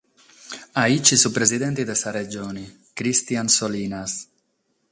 [0.77, 2.63] Gasi su presidente de sa Regione,
[2.97, 4.13] Christian Solinas.